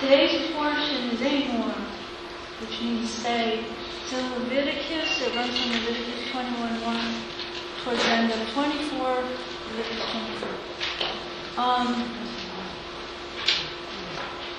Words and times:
Today's 0.00 0.50
portion 0.52 1.08
is 1.08 1.20
Emor, 1.20 1.72
which 2.60 2.82
means 2.82 3.08
say. 3.08 3.64
It's 4.02 4.12
in 4.12 4.30
Leviticus, 4.34 5.22
it 5.22 5.34
runs 5.34 5.58
from 5.58 5.72
Leviticus 5.72 6.30
21 6.32 6.84
1 6.84 7.14
towards 7.82 8.02
the 8.02 8.10
end 8.10 8.30
of 8.30 8.48
24, 8.50 9.24
Leviticus 9.70 10.04
24. 10.12 10.48
Um, 11.56 12.12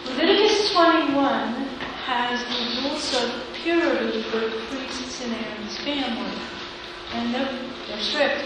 Leviticus 0.07 0.71
21 0.71 1.53
has 2.03 2.39
the 2.49 2.81
rules 2.81 3.23
of 3.23 3.53
purity 3.53 4.23
for 4.23 4.39
the 4.39 4.49
priests 4.71 5.21
and 5.23 5.35
Aaron's 5.35 5.77
family, 5.77 6.33
and 7.13 7.35
they're, 7.35 7.59
they're 7.87 8.01
strict. 8.01 8.43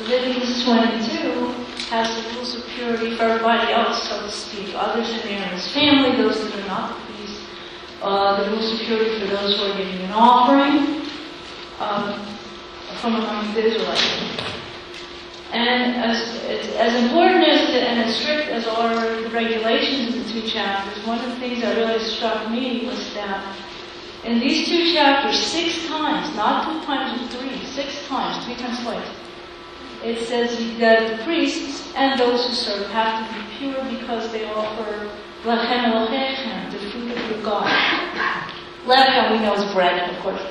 Leviticus 0.00 0.64
22 0.64 1.67
has 1.88 2.22
the 2.22 2.34
rules 2.34 2.54
of 2.54 2.66
purity 2.66 3.16
for 3.16 3.24
everybody 3.24 3.72
else, 3.72 4.08
so 4.08 4.20
to 4.20 4.30
speak, 4.30 4.74
others 4.74 5.08
in 5.10 5.28
Aaron's 5.28 5.72
family, 5.72 6.16
those 6.16 6.38
that 6.38 6.54
are 6.60 6.66
not 6.66 6.98
the 6.98 7.12
priests. 7.12 7.44
Uh, 8.02 8.44
the 8.44 8.50
rules 8.50 8.72
of 8.74 8.86
purity 8.86 9.18
for 9.20 9.26
those 9.26 9.56
who 9.56 9.64
are 9.64 9.76
giving 9.76 10.00
an 10.02 10.12
offering 10.12 11.02
um, 11.80 12.36
from 13.00 13.14
among 13.16 13.54
the 13.54 13.64
Israelites. 13.64 14.48
And 15.50 15.96
as, 15.96 16.36
as 16.76 17.02
important 17.04 17.48
as 17.48 17.70
and 17.70 18.00
as 18.00 18.16
strict 18.16 18.48
as 18.50 18.66
the 18.66 19.30
regulations 19.32 20.14
in 20.14 20.22
the 20.22 20.28
two 20.28 20.46
chapters, 20.46 21.06
one 21.06 21.18
of 21.24 21.30
the 21.30 21.36
things 21.36 21.62
that 21.62 21.74
really 21.74 22.04
struck 22.04 22.50
me 22.50 22.84
was 22.86 23.14
that 23.14 23.56
in 24.24 24.40
these 24.40 24.68
two 24.68 24.92
chapters, 24.92 25.38
six 25.38 25.86
times, 25.86 26.36
not 26.36 26.64
two 26.64 26.86
times 26.86 27.22
or 27.22 27.38
three, 27.38 27.64
six 27.64 28.06
times, 28.08 28.44
three 28.44 28.56
times 28.56 28.78
twice, 28.82 29.08
it 30.08 30.26
says 30.26 30.56
that 30.78 31.18
the 31.18 31.24
priests 31.24 31.92
and 31.94 32.18
those 32.18 32.46
who 32.46 32.54
serve 32.54 32.86
have 32.90 33.28
to 33.28 33.34
be 33.34 33.44
pure 33.58 33.84
because 33.90 34.32
they 34.32 34.44
offer 34.46 35.10
lechem 35.44 35.84
elokechem, 35.84 36.72
the 36.72 36.78
food 36.90 37.12
of 37.12 37.30
your 37.30 37.42
God. 37.42 37.68
Lechem 38.86 39.32
we 39.32 39.38
know 39.44 39.54
is 39.54 39.70
bread, 39.74 40.10
of 40.10 40.22
course. 40.22 40.42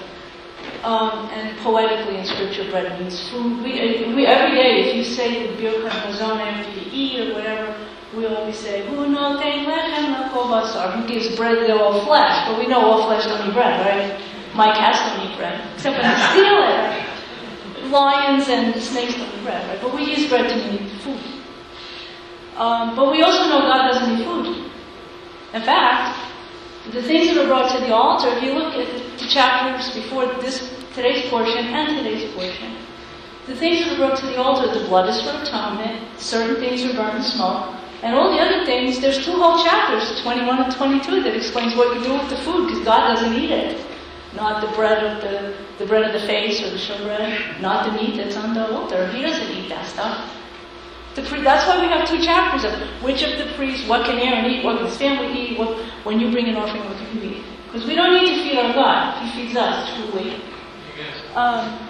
Um, 0.84 1.30
and 1.34 1.58
poetically 1.60 2.18
in 2.18 2.26
scripture, 2.26 2.70
bread 2.70 3.00
means 3.00 3.30
food. 3.30 3.64
We, 3.64 4.14
we, 4.14 4.28
every 4.28 4.56
day, 4.56 4.90
if 4.90 4.96
you 4.96 5.04
say 5.04 5.48
the 5.48 5.54
birkat 5.62 5.90
hazon 5.90 6.40
after 6.40 6.80
you 6.80 6.86
eat 6.92 7.32
or 7.32 7.34
whatever, 7.34 7.76
we 8.16 8.26
always 8.28 8.58
say, 8.58 8.86
Who 8.88 9.08
noten 9.08 9.66
lechem 9.66 10.30
basar? 10.30 10.94
Who 10.94 11.08
gives 11.08 11.36
bread 11.36 11.66
to 11.66 11.82
all 11.82 12.06
flesh? 12.06 12.48
But 12.48 12.60
we 12.60 12.68
know 12.68 12.80
all 12.80 13.08
flesh 13.08 13.26
don't 13.26 13.48
eat 13.48 13.54
bread, 13.54 13.80
right? 13.82 14.22
My 14.54 14.74
cats 14.76 15.00
don't 15.00 15.30
eat 15.30 15.36
bread, 15.38 15.60
except 15.74 15.98
when 15.98 16.06
they 16.06 16.22
steal 16.30 16.58
it 16.62 16.67
lions 17.92 18.48
and 18.50 18.76
snakes 18.82 19.16
don't 19.16 19.34
eat 19.34 19.44
bread, 19.44 19.68
right? 19.70 19.82
But 19.82 19.94
we 19.94 20.04
use 20.04 20.30
bread 20.30 20.50
to 20.50 20.56
mean 20.56 20.90
food. 21.00 21.20
Um, 22.56 22.96
but 22.96 23.12
we 23.12 23.22
also 23.22 23.50
know 23.50 23.62
God 23.62 23.92
doesn't 23.92 24.20
eat 24.20 24.26
food. 24.26 24.72
In 25.54 25.62
fact, 25.62 26.18
the 26.92 27.02
things 27.04 27.34
that 27.34 27.44
are 27.44 27.48
brought 27.48 27.72
to 27.72 27.80
the 27.86 27.94
altar, 27.94 28.30
if 28.30 28.44
you 28.44 28.54
look 28.54 28.74
at 28.76 29.20
the 29.20 29.28
chapters 29.28 29.94
before 29.94 30.26
this 30.42 30.74
today's 30.94 31.30
portion 31.30 31.66
and 31.66 31.98
today's 31.98 32.34
portion, 32.34 32.76
the 33.46 33.56
things 33.56 33.80
that 33.80 33.94
are 33.94 33.98
brought 33.98 34.18
to 34.20 34.26
the 34.26 34.38
altar, 34.38 34.78
the 34.78 34.86
blood 34.88 35.10
is 35.10 35.22
for 35.22 35.30
atonement, 35.42 36.04
certain 36.20 36.56
things 36.58 36.84
are 36.84 36.94
burned 36.94 37.18
in 37.18 37.24
smoke, 37.24 37.76
and 38.04 38.16
all 38.16 38.32
the 38.32 38.40
other 38.40 38.66
things, 38.66 39.00
there's 39.00 39.24
two 39.24 39.32
whole 39.32 39.64
chapters, 39.64 40.22
21 40.22 40.64
and 40.64 40.74
22, 40.74 41.24
that 41.24 41.36
explains 41.36 41.76
what 41.76 41.96
you 41.96 42.04
do 42.04 42.14
with 42.14 42.30
the 42.30 42.38
food, 42.38 42.68
because 42.68 42.84
God 42.84 43.16
doesn't 43.16 43.34
eat 43.34 43.52
it 43.52 43.87
not 44.36 44.62
the 44.62 44.76
bread 44.76 45.04
of 45.04 45.22
the, 45.22 45.56
the 45.80 45.86
bread 45.86 46.04
of 46.04 46.20
the 46.20 46.28
face 46.28 46.62
or 46.62 46.70
the 46.70 46.78
showbread, 46.78 47.62
not 47.62 47.86
the 47.86 47.92
meat 47.94 48.18
that's 48.18 48.36
on 48.36 48.54
the 48.54 48.68
altar. 48.72 49.08
He 49.12 49.22
doesn't 49.22 49.50
eat 49.56 49.70
that 49.70 49.86
stuff. 49.88 50.34
Pre- 51.16 51.42
that's 51.42 51.68
why 51.68 51.82
we 51.82 51.88
have 51.88 52.08
two 52.08 52.22
chapters 52.22 52.64
of 52.64 52.74
which 53.02 53.24
of 53.24 53.40
the 53.40 53.52
priests, 53.56 53.88
what 53.88 54.06
can 54.06 54.20
Aaron 54.20 54.46
eat, 54.46 54.64
what 54.64 54.78
can 54.78 54.86
his 54.86 54.98
family 54.98 55.34
eat, 55.34 55.58
what, 55.58 55.76
when 56.04 56.20
you 56.20 56.30
bring 56.32 56.48
an 56.48 56.56
offering, 56.56 56.86
what 56.86 56.96
can 56.96 57.18
you 57.18 57.38
eat. 57.38 57.44
Because 57.66 57.88
we 57.88 57.96
don't 57.96 58.14
need 58.14 58.36
to 58.36 58.44
feed 58.44 58.58
our 58.60 58.72
God. 58.74 59.26
He 59.26 59.42
feeds 59.42 59.58
us, 59.58 59.90
truly. 59.96 60.40
Um, 61.34 61.90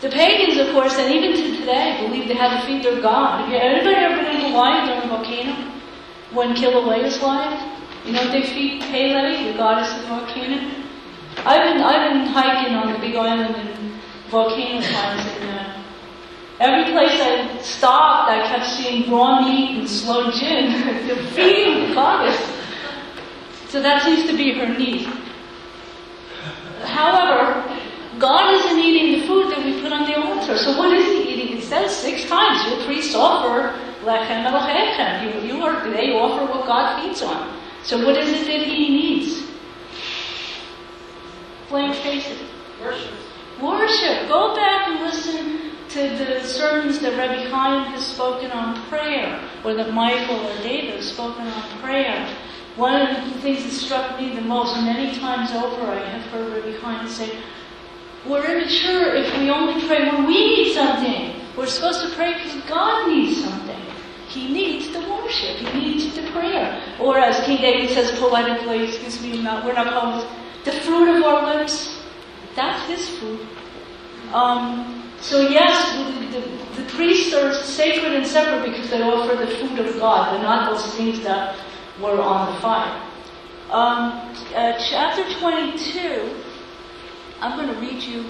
the 0.00 0.08
pagans, 0.08 0.58
of 0.58 0.72
course, 0.72 0.96
and 0.98 1.12
even 1.12 1.32
to 1.32 1.58
today, 1.58 2.06
believe 2.06 2.28
they 2.28 2.34
have 2.34 2.60
to 2.60 2.66
feed 2.66 2.84
their 2.84 3.02
God. 3.02 3.40
Have 3.40 3.50
you, 3.50 3.56
anybody 3.56 3.96
ever 3.96 4.22
been 4.22 4.36
in 4.36 4.52
Hawaii 4.52 4.86
during 4.86 5.02
a 5.02 5.08
volcano? 5.08 5.72
When 6.32 6.54
Kilauea's 6.54 7.20
live? 7.20 7.77
You 8.08 8.14
know, 8.14 8.30
feed 8.42 8.80
Pele, 8.80 9.52
the 9.52 9.58
goddess 9.58 9.92
of 9.98 10.08
volcano. 10.08 10.72
I've 11.44 11.62
been 11.62 11.82
I've 11.82 12.10
been 12.10 12.26
hiking 12.28 12.74
on 12.74 12.90
the 12.90 12.98
Big 13.00 13.14
Island 13.14 13.54
in 13.54 14.00
volcano 14.30 14.80
times, 14.80 15.26
and 15.26 15.50
uh, 15.50 15.82
every 16.58 16.90
place 16.90 17.20
I 17.20 17.60
stopped, 17.60 18.30
I 18.30 18.48
kept 18.48 18.64
seeing 18.64 19.10
raw 19.10 19.42
meat 19.42 19.80
and 19.80 19.86
sloe 19.86 20.30
gin. 20.30 20.72
They're 21.06 21.22
feeding 21.32 21.90
the 21.90 21.94
goddess. 21.94 22.40
So 23.68 23.82
that 23.82 24.02
seems 24.02 24.26
to 24.30 24.34
be 24.34 24.54
her 24.54 24.78
need. 24.78 25.04
However, 26.84 27.60
God 28.18 28.54
isn't 28.54 28.78
eating 28.78 29.20
the 29.20 29.26
food 29.26 29.50
that 29.52 29.62
we 29.62 29.82
put 29.82 29.92
on 29.92 30.08
the 30.08 30.16
altar. 30.18 30.56
So 30.56 30.78
what 30.78 30.96
is 30.96 31.04
He 31.04 31.34
eating? 31.34 31.58
It 31.58 31.62
says 31.62 31.94
six 31.94 32.24
times, 32.24 32.66
your 32.70 32.86
priests 32.86 33.14
offer 33.14 33.78
lechem 34.02 34.46
elokechem. 34.46 35.44
You, 35.44 35.56
you 35.56 35.62
are, 35.62 35.86
they 35.90 36.14
offer 36.14 36.50
what 36.50 36.66
God 36.66 37.02
feeds 37.02 37.20
on. 37.20 37.67
So 37.88 38.04
what 38.04 38.18
is 38.18 38.28
it 38.28 38.46
that 38.46 38.66
he 38.66 38.90
needs? 38.90 39.48
Blank 41.70 41.94
faces. 41.96 42.38
Worship. 42.82 43.14
Worship. 43.62 44.28
Go 44.28 44.54
back 44.54 44.88
and 44.88 45.00
listen 45.00 45.70
to 45.88 46.02
the 46.22 46.44
sermons 46.44 46.98
that 46.98 47.16
Rabbi 47.16 47.48
Chaim 47.48 47.90
has 47.92 48.06
spoken 48.06 48.50
on 48.50 48.78
prayer, 48.90 49.40
or 49.64 49.72
that 49.72 49.94
Michael 49.94 50.36
or 50.36 50.54
David 50.62 50.96
have 50.96 51.04
spoken 51.04 51.46
on 51.46 51.78
prayer. 51.80 52.28
One 52.76 53.16
of 53.16 53.32
the 53.32 53.40
things 53.40 53.64
that 53.64 53.72
struck 53.72 54.20
me 54.20 54.34
the 54.34 54.42
most, 54.42 54.76
many 54.82 55.18
times 55.18 55.52
over, 55.52 55.90
I 55.90 56.10
have 56.10 56.30
heard 56.30 56.52
Rabbi 56.52 56.78
Chaim 56.80 57.08
say, 57.08 57.38
we're 58.28 58.44
immature 58.44 59.14
if 59.14 59.34
we 59.38 59.48
only 59.48 59.80
pray 59.86 60.10
when 60.10 60.26
we 60.26 60.34
need 60.34 60.74
something. 60.74 61.40
We're 61.56 61.64
supposed 61.64 62.02
to 62.02 62.14
pray 62.14 62.34
because 62.34 62.60
God 62.68 63.08
needs 63.08 63.42
something. 63.42 63.80
He 64.28 64.52
needs 64.52 64.92
the 64.92 65.00
worship. 65.00 65.56
He 65.56 65.80
needs 65.80 66.14
the 66.14 66.30
prayer. 66.30 66.82
Or 67.00 67.18
as 67.18 67.44
King 67.46 67.60
David 67.62 67.90
says 67.90 68.18
poetically, 68.18 68.84
excuse 68.84 69.22
me, 69.22 69.42
not, 69.42 69.64
we're 69.64 69.72
not 69.72 69.92
poets, 69.92 70.26
the 70.64 70.72
fruit 70.72 71.16
of 71.16 71.22
our 71.24 71.54
lips, 71.54 72.02
that's 72.54 72.86
his 72.88 73.08
fruit. 73.18 73.40
Um, 74.32 75.10
so 75.20 75.48
yes, 75.48 75.96
the, 75.96 76.40
the, 76.40 76.82
the, 76.82 76.90
priests 76.90 77.32
are 77.32 77.54
sacred 77.54 78.12
and 78.12 78.26
separate 78.26 78.70
because 78.70 78.90
they 78.90 79.00
offer 79.00 79.36
the 79.36 79.46
food 79.56 79.78
of 79.78 79.98
God. 79.98 80.34
They're 80.34 80.42
not 80.42 80.70
those 80.70 80.94
things 80.94 81.22
that 81.22 81.56
were 82.00 82.20
on 82.20 82.54
the 82.54 82.60
fire. 82.60 83.02
Um, 83.70 84.34
uh, 84.54 84.78
chapter 84.90 85.24
22, 85.40 86.34
I'm 87.40 87.58
going 87.58 87.74
to 87.74 87.80
read 87.80 88.02
you 88.02 88.24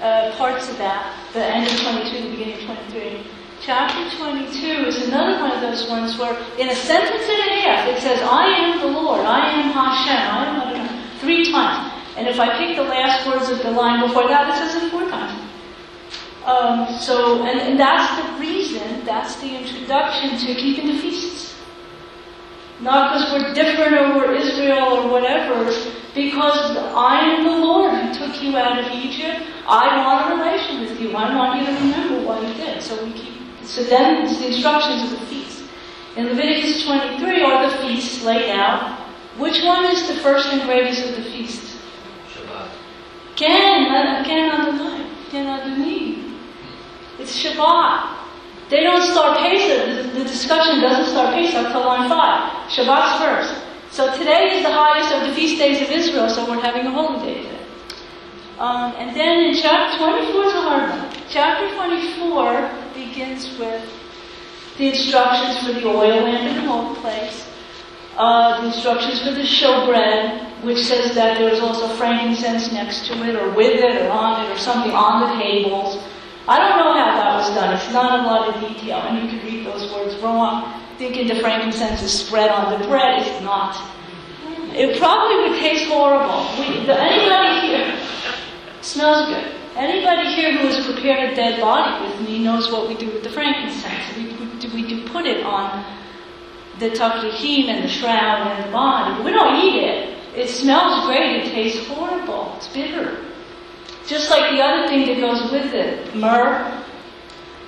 uh, 0.00 0.34
parts 0.36 0.68
of 0.70 0.78
that, 0.78 1.14
the 1.32 1.44
end 1.44 1.66
of 1.66 1.80
22, 1.80 2.22
the 2.22 2.30
beginning 2.30 2.70
of 2.70 2.76
23. 2.92 3.37
Chapter 3.68 4.16
22 4.16 4.66
is 4.88 5.08
another 5.08 5.42
one 5.42 5.52
of 5.52 5.60
those 5.60 5.90
ones 5.90 6.16
where, 6.16 6.32
in 6.56 6.70
a 6.70 6.74
sentence 6.74 7.28
and 7.28 7.50
a 7.50 7.54
half, 7.60 7.86
it 7.86 8.00
says, 8.00 8.18
I 8.22 8.46
am 8.46 8.80
the 8.80 8.86
Lord, 8.86 9.20
I 9.26 9.60
am 9.60 9.72
Hashem, 9.72 10.16
I 10.16 10.72
am 10.72 11.18
three 11.18 11.52
times. 11.52 11.92
And 12.16 12.26
if 12.26 12.40
I 12.40 12.56
pick 12.56 12.76
the 12.76 12.84
last 12.84 13.26
words 13.26 13.50
of 13.50 13.58
the 13.58 13.70
line 13.70 14.08
before 14.08 14.26
that, 14.26 14.48
it 14.48 14.72
says 14.72 14.82
it 14.82 14.90
four 14.90 15.02
times. 15.10 15.38
Um, 16.46 16.98
so, 16.98 17.44
and, 17.44 17.60
and 17.60 17.78
that's 17.78 18.08
the 18.16 18.40
reason, 18.40 19.04
that's 19.04 19.36
the 19.36 19.54
introduction 19.54 20.38
to 20.38 20.54
keeping 20.54 20.86
the 20.86 20.98
feasts. 21.02 21.54
Not 22.80 23.12
because 23.12 23.32
we're 23.32 23.52
different 23.52 23.92
or 23.92 24.16
we're 24.16 24.34
Israel 24.34 24.94
or 24.96 25.10
whatever, 25.10 25.64
because 26.14 26.74
I 26.96 27.20
am 27.20 27.44
the 27.44 27.50
Lord 27.50 27.92
who 27.92 28.14
took 28.14 28.42
you 28.42 28.56
out 28.56 28.78
of 28.78 28.90
Egypt. 28.92 29.46
I 29.66 30.02
want 30.06 30.32
a 30.32 30.42
relation 30.42 30.80
with 30.80 30.98
you. 30.98 31.14
I 31.14 31.36
want 31.36 31.60
you 31.60 31.66
to 31.66 31.72
remember 31.74 32.26
what 32.26 32.48
you 32.48 32.54
did. 32.54 32.82
So 32.82 33.04
we 33.04 33.12
keep 33.12 33.37
so 33.68 33.84
then 33.84 34.24
it's 34.24 34.38
the 34.38 34.46
instructions 34.46 35.12
of 35.12 35.20
the 35.20 35.26
feast. 35.26 35.62
In 36.16 36.26
Leviticus 36.28 36.86
23 36.86 37.42
are 37.42 37.70
the 37.70 37.76
feasts 37.78 38.24
laid 38.24 38.50
out. 38.50 38.98
Which 39.36 39.62
one 39.62 39.84
is 39.84 40.08
the 40.08 40.14
first 40.14 40.48
and 40.48 40.62
greatest 40.62 41.06
of 41.06 41.16
the 41.16 41.22
feasts? 41.30 41.76
Shabbat. 42.32 42.70
Ken, 43.36 44.24
Ken 44.24 44.50
Adonai, 44.50 45.10
Ken 45.30 45.46
Adonai. 45.46 46.34
It's 47.18 47.38
Shabbat. 47.38 48.16
They 48.70 48.82
don't 48.82 49.02
start 49.12 49.38
Pesach. 49.38 50.14
The, 50.14 50.24
discussion 50.24 50.80
doesn't 50.80 51.12
start 51.12 51.34
Pesach 51.34 51.70
till 51.70 51.84
line 51.84 52.08
5. 52.08 52.70
Shabbat's 52.70 53.22
first. 53.22 53.64
So 53.90 54.16
today 54.16 54.56
is 54.56 54.62
the 54.62 54.72
highest 54.72 55.12
of 55.14 55.28
the 55.28 55.34
feast 55.34 55.58
days 55.58 55.82
of 55.82 55.90
Israel, 55.90 56.30
so 56.30 56.48
we're 56.48 56.60
having 56.60 56.86
a 56.86 56.90
holy 56.90 57.20
day 57.20 57.42
today. 57.42 57.66
Um, 58.58 58.94
and 58.96 59.14
then 59.14 59.44
in 59.44 59.54
chapter 59.54 59.98
24 59.98 60.44
is 60.44 60.52
a 60.54 60.62
hard 60.62 60.90
one. 60.90 61.14
Chapter 61.28 61.74
24 61.76 62.87
begins 63.06 63.58
with 63.58 63.84
the 64.76 64.88
instructions 64.88 65.66
for 65.66 65.72
the 65.72 65.86
oil 65.86 66.22
lamp 66.22 66.48
in 66.48 66.64
the 66.64 66.70
holy 66.70 66.98
place, 67.00 67.46
uh, 68.16 68.60
the 68.60 68.68
instructions 68.68 69.22
for 69.22 69.32
the 69.32 69.42
showbread, 69.42 70.64
which 70.64 70.78
says 70.78 71.14
that 71.14 71.38
there 71.38 71.48
is 71.48 71.60
also 71.60 71.88
frankincense 71.96 72.72
next 72.72 73.06
to 73.06 73.14
it, 73.24 73.36
or 73.36 73.50
with 73.54 73.80
it, 73.80 74.02
or 74.02 74.10
on 74.10 74.44
it, 74.44 74.50
or 74.50 74.58
something 74.58 74.92
on 74.92 75.30
the 75.30 75.42
tables. 75.42 76.02
I 76.48 76.58
don't 76.58 76.78
know 76.78 76.92
how 76.94 77.16
that 77.16 77.34
was 77.36 77.54
done. 77.54 77.74
It's 77.74 77.92
not 77.92 78.20
a 78.20 78.22
lot 78.22 78.54
of 78.54 78.60
detail, 78.60 78.98
and 78.98 79.22
you 79.22 79.38
could 79.38 79.46
read 79.46 79.66
those 79.66 79.92
words 79.92 80.16
wrong. 80.22 80.74
thinking 80.98 81.28
the 81.28 81.40
frankincense 81.40 82.02
is 82.02 82.12
spread 82.12 82.50
on 82.50 82.76
the 82.76 82.88
bread. 82.88 83.24
It's 83.24 83.40
not. 83.42 83.76
It 84.74 84.98
probably 84.98 85.48
would 85.50 85.60
taste 85.60 85.88
horrible. 85.88 86.42
We, 86.58 86.84
the, 86.86 86.98
anybody 87.00 87.68
here 87.68 88.00
smells 88.80 89.28
good. 89.28 89.54
Anybody 89.76 90.34
here 90.34 90.52
who 90.52 90.66
has 90.68 90.84
prepared 90.84 91.32
a 91.32 91.36
dead 91.36 91.60
body 91.60 92.06
with 92.06 92.20
me 92.20 92.42
knows 92.42 92.70
what 92.72 92.88
we 92.88 92.96
do 92.96 93.06
with 93.06 93.22
the 93.22 93.30
frankincense. 93.30 94.16
We, 94.16 94.24
we, 94.24 94.82
we 94.82 94.88
do 94.88 95.08
put 95.08 95.26
it 95.26 95.44
on 95.44 95.84
the 96.78 96.90
tachrichim 96.90 97.68
and 97.68 97.84
the 97.84 97.88
shroud 97.88 98.46
and 98.46 98.64
the 98.64 98.72
body. 98.72 99.22
We 99.22 99.30
don't 99.30 99.56
eat 99.56 99.82
it. 99.82 100.18
It 100.36 100.48
smells 100.48 101.06
great. 101.06 101.44
It 101.44 101.50
tastes 101.50 101.86
horrible. 101.88 102.54
It's 102.56 102.68
bitter. 102.68 103.24
Just 104.06 104.30
like 104.30 104.52
the 104.52 104.62
other 104.62 104.88
thing 104.88 105.06
that 105.06 105.20
goes 105.20 105.50
with 105.50 105.74
it, 105.74 106.14
myrrh. 106.14 106.84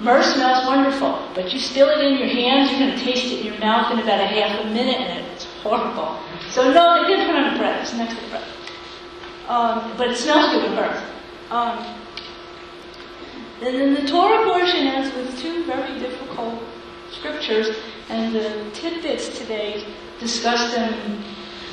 Myrrh 0.00 0.22
smells 0.22 0.66
wonderful, 0.66 1.28
but 1.34 1.52
you 1.52 1.58
spill 1.58 1.90
it 1.90 2.02
in 2.02 2.18
your 2.18 2.28
hands, 2.28 2.70
you're 2.70 2.80
going 2.80 2.98
to 2.98 3.04
taste 3.04 3.26
it 3.26 3.40
in 3.40 3.46
your 3.46 3.58
mouth 3.58 3.92
in 3.92 3.98
about 3.98 4.18
a 4.18 4.26
half 4.26 4.64
a 4.64 4.64
minute, 4.70 4.98
and 4.98 5.26
it's 5.32 5.44
horrible. 5.62 6.18
So 6.48 6.72
no, 6.72 7.02
they 7.02 7.08
didn't 7.08 7.26
put 7.26 7.34
it 7.34 7.44
on 7.44 7.52
the 7.52 7.58
bread. 7.58 7.82
It's 7.82 7.92
next 7.92 8.14
to 8.16 8.22
the 8.22 8.28
bread. 8.28 8.44
Um, 9.48 9.92
but 9.98 10.08
it 10.08 10.16
smells 10.16 10.50
good 10.52 10.70
with 10.70 10.78
birth. 10.78 11.02
Um, 11.50 11.78
and 13.60 13.74
then 13.74 13.94
the 13.94 14.08
Torah 14.08 14.44
portion 14.44 14.86
ends 14.86 15.14
with 15.14 15.38
two 15.40 15.64
very 15.64 15.98
difficult 15.98 16.62
scriptures, 17.10 17.76
and 18.08 18.34
the 18.34 18.70
tidbits 18.72 19.36
today 19.38 19.84
discuss 20.20 20.74
them 20.74 20.94
in 20.94 21.22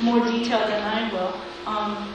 more 0.04 0.24
detail 0.24 0.58
than 0.66 0.82
I 0.82 1.12
will. 1.12 1.40
Um, 1.66 2.14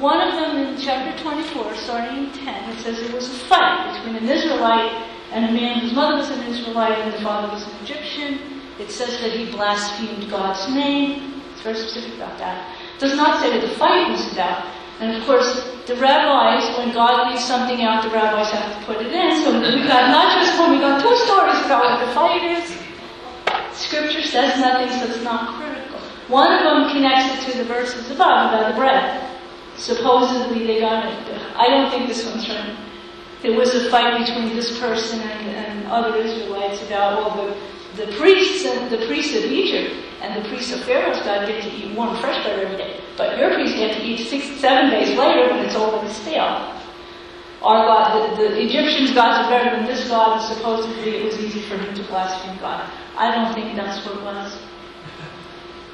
one 0.00 0.20
of 0.20 0.34
them 0.34 0.56
in 0.58 0.80
chapter 0.80 1.20
24, 1.22 1.74
starting 1.76 2.26
in 2.26 2.32
10, 2.32 2.70
it 2.70 2.78
says 2.80 3.00
there 3.00 3.14
was 3.14 3.26
a 3.26 3.38
fight 3.46 3.96
between 3.96 4.22
an 4.22 4.28
Israelite 4.28 4.92
and 5.32 5.46
a 5.46 5.52
man 5.52 5.80
whose 5.80 5.92
mother 5.92 6.16
was 6.16 6.30
an 6.30 6.42
Israelite 6.44 6.98
and 6.98 7.12
the 7.14 7.22
father 7.22 7.52
was 7.52 7.66
an 7.66 7.74
Egyptian. 7.82 8.38
It 8.78 8.90
says 8.90 9.20
that 9.20 9.32
he 9.32 9.50
blasphemed 9.50 10.30
God's 10.30 10.72
name. 10.72 11.42
It's 11.52 11.62
very 11.62 11.76
specific 11.76 12.14
about 12.14 12.38
that. 12.38 12.76
It 12.94 13.00
does 13.00 13.16
not 13.16 13.40
say 13.40 13.58
that 13.58 13.66
the 13.66 13.74
fight 13.74 14.08
was 14.10 14.32
about. 14.32 14.77
And 15.00 15.16
of 15.16 15.24
course, 15.24 15.64
the 15.86 15.94
rabbis, 15.96 16.76
when 16.76 16.92
God 16.92 17.30
leaves 17.30 17.44
something 17.44 17.82
out, 17.82 18.02
the 18.02 18.10
rabbis 18.10 18.50
have 18.50 18.78
to 18.78 18.86
put 18.86 19.04
it 19.04 19.12
in. 19.12 19.44
So 19.44 19.52
we 19.58 19.86
got 19.86 20.10
not 20.10 20.34
just 20.34 20.58
one, 20.58 20.72
we 20.72 20.78
got 20.78 21.00
two 21.00 21.16
stories 21.24 21.64
about 21.64 21.84
what 21.84 22.06
the 22.06 22.12
fight 22.12 22.42
is. 22.42 22.76
Scripture 23.72 24.22
says 24.22 24.58
nothing, 24.60 24.90
so 24.98 25.06
it's 25.06 25.22
not 25.22 25.54
critical. 25.54 26.00
One 26.28 26.52
of 26.52 26.62
them 26.64 26.90
connects 26.90 27.46
it 27.46 27.52
to 27.52 27.58
the 27.58 27.64
verses 27.64 28.10
above 28.10 28.52
about 28.52 28.72
the 28.72 28.78
bread. 28.78 29.24
Supposedly 29.76 30.66
they 30.66 30.80
got 30.80 31.06
it. 31.06 31.40
I 31.56 31.68
don't 31.68 31.90
think 31.90 32.08
this 32.08 32.26
one's 32.26 32.48
right. 32.48 32.76
There 33.40 33.56
was 33.56 33.72
a 33.74 33.88
fight 33.88 34.26
between 34.26 34.54
this 34.56 34.78
person 34.80 35.20
and, 35.20 35.56
and 35.56 35.86
other 35.86 36.16
Israelites 36.16 36.82
about, 36.82 37.36
well, 37.36 37.46
the 37.46 37.54
the 37.98 38.06
priests 38.16 38.64
and 38.64 38.90
the 38.90 39.06
priests 39.06 39.34
of 39.36 39.44
Egypt 39.44 39.94
and 40.22 40.42
the 40.42 40.48
priests 40.48 40.72
of 40.72 40.84
Pharaoh's 40.84 41.18
God 41.24 41.46
get 41.46 41.62
to 41.62 41.70
eat 41.70 41.94
warm 41.96 42.16
fresh 42.16 42.42
bread 42.44 42.60
every 42.60 42.76
day. 42.76 43.00
But 43.16 43.36
your 43.38 43.52
priests 43.54 43.76
get 43.76 43.96
to 43.96 44.02
eat 44.02 44.28
six, 44.28 44.46
seven 44.60 44.90
days 44.90 45.18
later 45.18 45.50
when 45.50 45.64
it's 45.66 45.74
already 45.74 46.12
stale. 46.12 46.74
Our 47.60 47.86
God, 47.86 48.38
the, 48.38 48.48
the 48.54 48.62
Egyptians' 48.62 49.10
gods 49.12 49.44
are 49.44 49.50
better 49.50 49.76
than 49.76 49.86
this 49.86 50.08
God, 50.08 50.38
and 50.38 50.56
supposedly 50.56 51.16
it 51.16 51.24
was 51.24 51.38
easy 51.40 51.60
for 51.62 51.76
him 51.76 51.92
to 51.92 52.02
blaspheme 52.04 52.56
God. 52.58 52.88
I 53.16 53.34
don't 53.34 53.52
think 53.52 53.74
that's 53.74 54.06
what 54.06 54.16
it 54.16 54.22
was. 54.22 54.56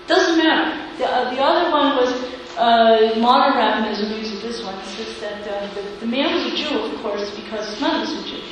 Doesn't 0.07 0.37
matter. 0.37 0.99
The, 0.99 1.09
uh, 1.09 1.35
the 1.35 1.41
other 1.41 1.71
one 1.71 1.97
was 1.97 2.13
uh, 2.59 3.19
modern 3.19 3.57
rabbinism 3.57 4.19
uses 4.19 4.43
this 4.43 4.63
one. 4.63 4.79
It 4.79 4.85
says 4.85 5.21
that 5.21 5.49
uh, 5.49 5.75
the, 5.75 5.83
the 6.01 6.07
man 6.07 6.35
was 6.35 6.53
a 6.53 6.57
Jew, 6.57 6.79
of 6.79 7.01
course, 7.01 7.35
because 7.35 7.81
mother 7.81 8.01
was 8.01 8.13
a 8.13 8.29
Jew. 8.29 8.43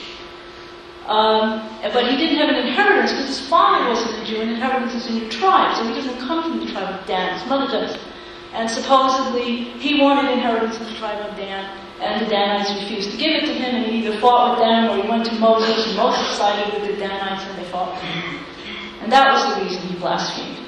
Um, 1.07 1.69
but 1.83 2.09
he 2.09 2.17
didn't 2.17 2.39
have 2.39 2.49
an 2.49 2.67
inheritance 2.67 3.11
because 3.11 3.27
his 3.27 3.49
father 3.49 3.91
wasn't 3.91 4.23
a 4.23 4.25
Jew, 4.25 4.41
and 4.41 4.51
inheritance 4.51 4.95
is 4.95 5.11
in 5.11 5.17
your 5.17 5.31
tribe, 5.31 5.77
so 5.77 5.87
he 5.87 5.95
doesn't 5.95 6.19
come 6.21 6.43
from 6.43 6.65
the 6.65 6.71
tribe 6.73 7.01
of 7.01 7.07
Dan. 7.07 7.39
His 7.39 7.49
mother 7.49 7.71
does. 7.71 7.99
And 8.53 8.71
supposedly 8.71 9.65
he 9.81 10.01
wanted 10.01 10.31
inheritance 10.31 10.79
in 10.79 10.85
the 10.85 10.95
tribe 10.95 11.19
of 11.29 11.37
Dan, 11.37 11.77
and 12.01 12.25
the 12.25 12.31
Danites 12.31 12.71
refused 12.83 13.11
to 13.11 13.17
give 13.17 13.35
it 13.35 13.47
to 13.47 13.55
him, 13.55 13.75
and 13.75 13.87
he 13.87 14.07
either 14.07 14.21
fought 14.21 14.53
with 14.53 14.61
them 14.61 14.91
or 14.91 15.03
he 15.03 15.09
went 15.09 15.27
to 15.27 15.35
Moses, 15.35 15.89
and 15.89 15.97
Moses 15.97 16.27
sided 16.37 16.73
with 16.73 16.89
the 16.89 16.97
Danites, 16.97 17.45
and 17.47 17.59
they 17.59 17.69
fought. 17.71 18.01
And 19.03 19.11
that 19.11 19.33
was 19.33 19.57
the 19.57 19.65
reason 19.65 19.83
he 19.89 19.97
blasphemed. 19.97 20.59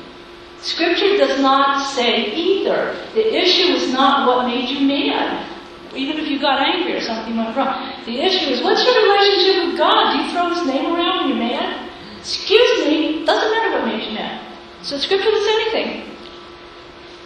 Scripture 0.60 1.16
does 1.16 1.40
not 1.40 1.86
say 1.94 2.34
either. 2.34 2.96
The 3.14 3.34
issue 3.34 3.74
is 3.74 3.92
not 3.92 4.26
what 4.26 4.46
made 4.46 4.68
you 4.68 4.80
mad 4.80 5.53
even 5.96 6.18
if 6.18 6.28
you 6.28 6.40
got 6.40 6.60
angry 6.60 6.94
or 6.94 7.00
something 7.00 7.36
went 7.36 7.56
wrong. 7.56 7.92
The 8.06 8.20
issue 8.20 8.50
is, 8.50 8.62
what's 8.62 8.84
your 8.84 8.94
relationship 8.94 9.66
with 9.66 9.78
God? 9.78 10.12
Do 10.12 10.22
you 10.22 10.30
throw 10.30 10.48
His 10.50 10.66
name 10.66 10.94
around 10.94 11.20
when 11.20 11.28
you're 11.30 11.48
mad? 11.48 11.90
Excuse 12.18 12.86
me, 12.86 13.24
doesn't 13.24 13.50
matter 13.50 13.78
what 13.78 13.86
makes 13.86 14.06
you 14.06 14.14
mad. 14.14 14.40
So 14.82 14.98
Scripture 14.98 15.30
doesn't 15.30 15.44
say 15.44 15.60
anything. 15.60 16.16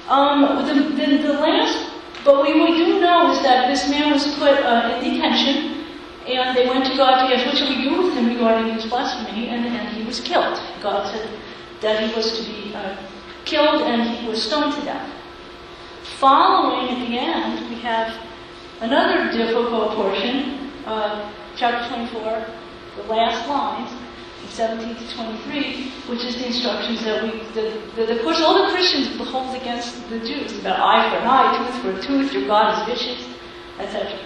Um, 0.09 0.67
the, 0.67 0.75
the, 0.75 1.19
the, 1.19 1.33
last, 1.35 1.93
but 2.25 2.43
we, 2.43 2.55
we 2.55 2.77
do 2.79 3.01
know 3.01 3.31
is 3.31 3.43
that 3.43 3.69
this 3.69 3.89
man 3.91 4.13
was 4.13 4.27
put 4.37 4.59
uh, 4.65 5.01
in 5.03 5.15
detention, 5.15 5.85
and 6.27 6.57
they 6.57 6.67
went 6.67 6.87
to 6.87 6.97
God 6.97 7.29
to 7.29 7.35
ask, 7.35 7.47
what 7.47 7.57
should 7.57 7.69
we 7.69 7.83
do 7.83 8.03
with 8.03 8.15
him 8.15 8.29
regarding 8.29 8.73
his 8.73 8.87
blasphemy, 8.87 9.49
and, 9.49 9.67
and 9.67 9.89
he 9.97 10.03
was 10.05 10.21
killed. 10.21 10.59
God 10.83 11.13
said 11.13 11.29
that 11.81 12.09
he 12.09 12.15
was 12.15 12.39
to 12.39 12.45
be 12.51 12.75
uh, 12.75 12.97
killed, 13.45 13.83
and 13.83 14.03
he 14.17 14.29
was 14.29 14.43
stoned 14.43 14.75
to 14.75 14.81
death. 14.83 15.11
Following 16.19 16.91
at 16.91 17.07
the 17.07 17.19
end, 17.19 17.69
we 17.69 17.77
have 17.83 18.28
Another 18.81 19.33
difficult 19.33 19.97
portion, 19.97 20.71
uh, 20.87 21.33
chapter 21.57 21.89
24, 21.89 22.47
the 22.97 23.03
last 23.13 23.49
lines, 23.49 23.91
17 24.51 24.95
to 24.95 25.15
23, 25.17 25.91
which 26.07 26.25
is 26.25 26.37
the 26.37 26.47
instructions 26.47 27.03
that 27.03 27.25
we, 27.25 27.41
the, 27.55 27.83
the, 27.97 28.17
of 28.17 28.23
course, 28.23 28.41
all 28.41 28.67
the 28.67 28.73
Christians 28.73 29.19
hold 29.31 29.53
against 29.57 30.09
the 30.11 30.21
Jews 30.21 30.57
about 30.61 30.79
eye 30.79 31.11
for 31.11 31.17
an 31.17 31.27
eye, 31.27 31.59
tooth 31.59 31.83
for 31.83 31.91
a 31.91 32.03
tooth, 32.03 32.33
your 32.33 32.47
God 32.47 32.89
is 32.89 32.99
vicious, 32.99 33.27
etc. 33.81 34.17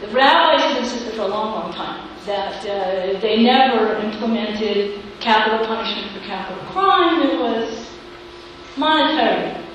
The 0.00 0.08
rabbis 0.08 0.62
have 0.62 0.78
insisted 0.78 1.14
for 1.14 1.22
a 1.22 1.28
long, 1.28 1.52
long 1.52 1.72
time 1.74 2.08
that 2.24 2.64
uh, 2.66 3.20
they 3.20 3.42
never 3.42 3.96
implemented 3.96 5.02
capital 5.20 5.66
punishment 5.66 6.12
for 6.12 6.26
capital 6.26 6.64
crime. 6.72 7.20
It 7.20 7.38
was 7.38 7.90
monetary 8.76 9.65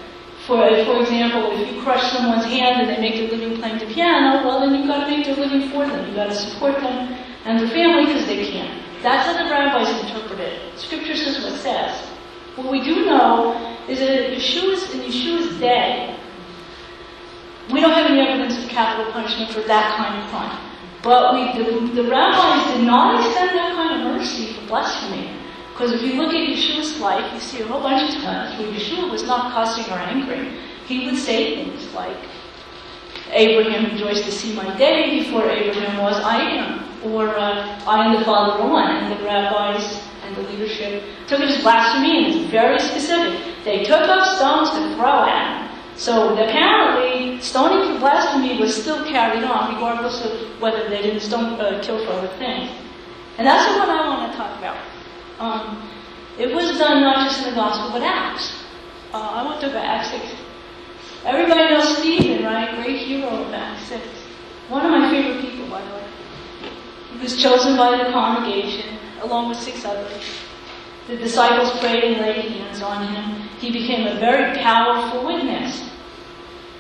for, 0.48 0.58
for 0.58 1.02
example, 1.02 1.52
if 1.54 1.72
you 1.72 1.82
crush 1.82 2.12
someone's 2.12 2.46
hand 2.46 2.82
and 2.82 2.90
they 2.90 3.00
make 3.00 3.16
their 3.16 3.38
living 3.38 3.58
playing 3.60 3.78
the 3.78 3.86
piano, 3.86 4.44
well, 4.44 4.60
then 4.60 4.74
you've 4.74 4.88
got 4.88 5.06
to 5.06 5.10
make 5.10 5.26
their 5.26 5.36
living 5.36 5.70
for 5.70 5.86
them. 5.86 6.06
You've 6.08 6.16
got 6.16 6.30
to 6.30 6.36
support 6.36 6.76
them 6.82 7.14
and 7.46 7.60
their 7.60 7.70
family 7.70 8.06
because 8.08 8.26
they 8.26 8.52
can't. 8.52 8.82
That's 9.04 9.26
how 9.26 9.44
the 9.44 9.50
rabbis 9.50 9.90
interpret 10.02 10.40
it. 10.40 10.78
Scripture 10.80 11.16
says 11.16 11.44
what 11.44 11.54
it 11.54 11.58
says. 11.58 12.08
What 12.56 12.72
we 12.72 12.84
do 12.84 13.06
know 13.06 13.54
is 13.88 14.00
that 14.00 14.32
Yeshua's, 14.32 14.94
in 14.94 15.02
Yeshua's 15.02 15.60
day, 15.60 16.16
we 17.72 17.80
don't 17.80 17.94
have 17.94 18.10
any 18.10 18.20
evidence 18.20 18.64
of 18.64 18.70
capital 18.70 19.12
punishment 19.12 19.52
for 19.52 19.62
that 19.62 19.96
kind 19.96 20.22
of 20.22 20.30
crime. 20.30 20.72
But 21.02 21.34
we, 21.34 21.64
the, 21.64 22.02
the 22.04 22.10
rabbis 22.10 22.76
did 22.76 22.86
not 22.86 23.26
extend 23.26 23.58
that 23.58 23.74
kind 23.74 24.02
of 24.02 24.14
mercy 24.14 24.54
for 24.54 24.68
blasphemy. 24.68 25.31
Because 25.82 26.00
if 26.00 26.04
you 26.04 26.22
look 26.22 26.32
at 26.32 26.48
Yeshua's 26.48 27.00
life, 27.00 27.34
you 27.34 27.40
see 27.40 27.62
a 27.64 27.66
whole 27.66 27.82
bunch 27.82 28.14
of 28.14 28.22
times 28.22 28.56
where 28.60 28.72
Yeshua 28.72 29.10
was 29.10 29.24
not 29.24 29.52
cussing 29.52 29.92
or 29.92 29.98
angry. 29.98 30.56
He 30.86 31.08
would 31.08 31.18
say 31.18 31.56
things 31.56 31.92
like, 31.96 32.16
Abraham 33.32 33.92
rejoiced 33.92 34.26
to 34.26 34.32
see 34.32 34.54
my 34.54 34.78
day. 34.78 35.24
Before 35.24 35.50
Abraham 35.50 35.98
was, 36.04 36.18
I 36.18 36.40
am. 36.40 37.12
Or, 37.12 37.30
uh, 37.30 37.82
I 37.88 38.06
am 38.06 38.20
the 38.20 38.24
father 38.24 38.64
one. 38.64 38.96
And 38.96 39.20
the 39.20 39.26
rabbis 39.26 40.04
and 40.24 40.36
the 40.36 40.44
leadership 40.44 41.02
took 41.26 41.40
it 41.40 41.50
as 41.50 41.64
blasphemy, 41.64 42.26
and 42.26 42.36
it's 42.36 42.52
very 42.52 42.78
specific. 42.78 43.42
They 43.64 43.84
took 43.84 44.08
up 44.08 44.24
stones 44.38 44.70
to 44.70 44.94
throw 44.94 45.26
at 45.26 45.66
him. 45.66 45.80
So 45.98 46.36
apparently, 46.36 47.42
stoning 47.42 47.92
for 47.92 48.00
blasphemy 48.02 48.60
was 48.60 48.80
still 48.80 49.04
carried 49.06 49.44
on, 49.46 49.74
regardless 49.74 50.24
of 50.24 50.62
whether 50.62 50.88
they 50.90 51.02
didn't 51.02 51.22
stone, 51.22 51.60
uh, 51.60 51.82
kill 51.82 52.06
for 52.06 52.12
other 52.12 52.38
things. 52.38 52.70
And 53.40 53.48
that's 53.48 53.76
one 53.80 53.90
I 53.90 54.08
want 54.10 54.32
to 54.32 54.38
talk 54.38 54.56
about. 54.60 54.78
Um, 55.40 55.90
it 56.38 56.54
was 56.54 56.78
done 56.78 57.02
not 57.02 57.28
just 57.30 57.46
in 57.46 57.54
the 57.54 57.56
Gospel, 57.56 57.92
but 57.92 58.02
Acts. 58.04 58.64
Uh, 59.14 59.18
I 59.18 59.44
want 59.44 59.62
to 59.62 59.68
go 59.68 59.78
Acts 59.78 60.12
6. 60.12 60.24
Everybody 61.26 61.74
knows 61.74 61.98
Stephen, 61.98 62.44
right? 62.44 62.82
Great 62.84 63.00
hero 63.00 63.28
of 63.28 63.54
Acts 63.54 63.88
6. 63.90 64.02
One 64.70 64.86
of 64.86 64.92
my 64.92 65.10
favorite 65.12 65.42
people, 65.42 65.70
by 65.70 65.82
the 65.82 65.94
way. 65.96 66.04
He 67.14 67.20
was 67.20 67.42
chosen 67.42 67.76
by 67.76 67.98
the 67.98 68.12
congregation, 68.12 68.98
along 69.22 69.50
with 69.50 69.60
six 69.60 69.84
others. 69.86 70.24
The 71.08 71.18
disciples 71.18 71.78
prayed 71.80 72.04
and 72.06 72.22
laid 72.22 72.52
hands 72.52 72.82
on 72.82 73.14
him. 73.14 73.50
He 73.60 73.72
became 73.72 74.08
a 74.08 74.20
very 74.20 74.58
powerful 74.60 75.26
witness. 75.26 75.90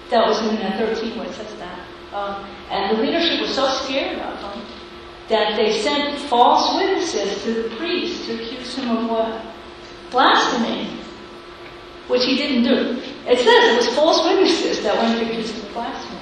That 0.09 0.25
was 0.25 0.41
in 0.41 0.57
13 0.57 1.17
where 1.17 1.27
it 1.27 1.33
says 1.33 1.53
that. 1.57 1.85
Um, 2.13 2.45
and 2.69 2.97
the 2.97 3.01
leadership 3.03 3.41
was 3.41 3.53
so 3.53 3.67
scared 3.83 4.19
of 4.19 4.39
him 4.53 4.65
that 5.31 5.55
they 5.55 5.81
sent 5.81 6.19
false 6.27 6.75
witnesses 6.75 7.41
to 7.43 7.63
the 7.63 7.75
priest 7.77 8.25
to 8.25 8.35
accuse 8.35 8.75
him 8.75 8.95
of 8.95 9.09
what? 9.09 9.41
Blasphemy. 10.11 10.99
Which 12.07 12.25
he 12.25 12.35
didn't 12.35 12.63
do. 12.63 13.01
It 13.25 13.37
says 13.39 13.47
it 13.47 13.77
was 13.77 13.95
false 13.95 14.23
witnesses 14.25 14.83
that 14.83 14.95
went 14.97 15.17
to 15.19 15.25
accuse 15.25 15.51
him 15.51 15.65
of 15.65 15.73
blasphemy. 15.73 16.19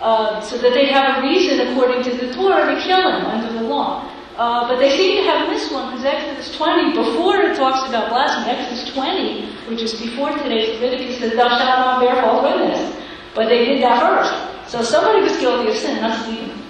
Uh, 0.00 0.40
so 0.40 0.58
that 0.58 0.74
they 0.74 0.86
have 0.86 1.18
a 1.18 1.26
reason, 1.26 1.68
according 1.68 2.04
to 2.04 2.10
the 2.16 2.32
Torah, 2.34 2.72
to 2.72 2.80
kill 2.82 3.00
him 3.00 3.26
under 3.26 3.52
the 3.52 3.62
law. 3.62 4.12
Uh, 4.36 4.68
but 4.68 4.78
they 4.78 4.96
seem 4.96 5.24
to 5.24 5.30
have 5.30 5.48
missed 5.48 5.72
one 5.72 5.90
because 5.90 6.04
Exodus 6.04 6.54
20, 6.56 6.92
before 6.92 7.40
it 7.40 7.56
talks 7.56 7.88
about 7.88 8.10
blasphemy, 8.10 8.54
Exodus 8.54 8.92
20, 8.92 9.46
which 9.68 9.82
is 9.82 10.00
before 10.00 10.30
today's 10.30 10.78
Leviticus, 10.78 11.18
says, 11.18 11.32
Thou 11.32 11.48
shalt 11.48 11.80
not 11.80 12.00
bear 12.00 12.14
false 12.22 12.44
witness. 12.44 12.94
But 13.34 13.48
they 13.48 13.64
did 13.64 13.82
that 13.82 13.98
first. 14.00 14.70
So 14.70 14.82
somebody 14.82 15.22
was 15.22 15.36
guilty 15.38 15.70
of 15.70 15.76
sin, 15.76 16.00
not 16.00 16.22
Stephen. 16.22 16.65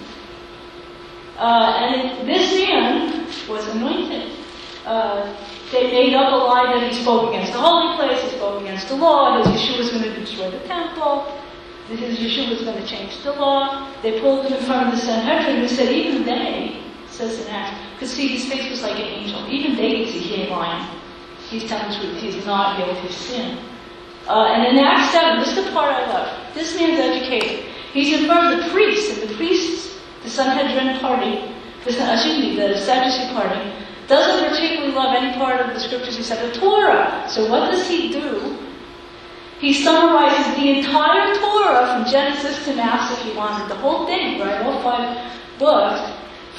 Uh, 1.38 1.78
and 1.81 2.28
this 2.28 2.52
man 2.55 3.26
was 3.49 3.66
anointed. 3.69 4.33
Uh, 4.85 5.37
they 5.73 5.90
made 5.90 6.14
up 6.14 6.33
a 6.33 6.37
lie 6.37 6.73
that 6.73 6.90
he 6.90 7.02
spoke 7.02 7.28
against 7.31 7.52
the 7.52 7.59
holy 7.59 7.97
place, 7.97 8.23
he 8.23 8.37
spoke 8.37 8.62
against 8.62 8.88
the 8.88 8.95
law, 8.95 9.43
his 9.43 9.49
Yeshua 9.49 9.78
was 9.78 9.90
going 9.90 10.02
to 10.05 10.14
destroy 10.14 10.50
the 10.50 10.61
temple, 10.61 11.26
his 11.88 12.19
Yeshua 12.19 12.50
was 12.50 12.62
going 12.62 12.81
to 12.81 12.87
change 12.87 13.23
the 13.23 13.33
law. 13.33 13.93
They 14.02 14.21
pulled 14.21 14.47
him 14.47 14.55
in 14.55 14.64
front 14.64 14.88
of 14.88 14.95
the 14.95 15.05
Sanhedrin 15.05 15.62
and 15.62 15.71
said, 15.71 15.93
even 15.93 16.25
they, 16.25 16.83
says 17.09 17.40
in 17.40 17.49
Acts, 17.49 17.99
could 17.99 18.09
see 18.09 18.28
his 18.28 18.47
face 18.47 18.71
was 18.71 18.83
like 18.83 18.97
an 18.97 19.07
angel. 19.07 19.47
Even 19.49 19.76
they 19.76 20.05
could 20.05 20.12
see 20.12 20.19
he 20.21 20.35
ain't 20.43 20.50
lying. 20.50 21.00
He's 21.49 21.64
telling 21.64 21.88
the 21.90 21.97
truth. 21.97 22.35
He's 22.35 22.47
not 22.47 22.76
guilty 22.76 23.07
of 23.07 23.12
sin. 23.12 23.59
Uh, 24.28 24.47
and 24.47 24.76
in 24.76 24.85
Acts 24.85 25.12
7, 25.12 25.38
this 25.38 25.57
is 25.57 25.64
the 25.64 25.71
part 25.73 25.93
I 25.93 26.07
love. 26.12 26.55
This 26.55 26.75
man's 26.76 26.99
educated. 26.99 27.64
He's 27.93 28.19
in 28.19 28.26
front 28.26 28.59
of 28.59 28.64
the 28.64 28.71
priests, 28.71 29.16
and 29.19 29.28
the 29.28 29.35
priests, 29.37 29.86
the 30.26 30.33
Sanhedrin 30.33 30.99
party, 30.99 31.54
the, 31.85 32.12
excuse 32.12 32.38
me, 32.38 32.56
the 32.56 32.76
Sadducee 32.78 33.33
party, 33.33 33.73
doesn't 34.09 34.50
particularly 34.50 34.92
love 34.92 35.14
any 35.14 35.33
part 35.37 35.61
of 35.61 35.73
the 35.73 35.78
scriptures 35.78 36.18
except 36.18 36.42
the 36.42 36.61
Torah. 36.61 37.25
So 37.28 37.49
what 37.49 37.71
does 37.71 37.88
he 37.88 38.12
do? 38.12 38.59
He 39.61 39.73
summarizes 39.73 40.56
the 40.56 40.78
entire 40.78 41.33
Torah 41.37 41.87
from 41.87 42.11
Genesis 42.11 42.64
to 42.64 42.75
Mass 42.75 43.12
if 43.12 43.25
he 43.25 43.37
wanted, 43.37 43.71
the 43.71 43.76
whole 43.76 44.04
thing, 44.04 44.40
right? 44.40 44.66
All 44.66 44.83
five 44.83 45.33
books, 45.61 46.12